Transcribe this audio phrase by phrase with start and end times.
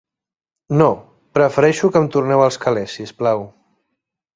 [0.79, 0.87] No,
[1.39, 3.51] prefereixo que em torneu els calers, si us plau.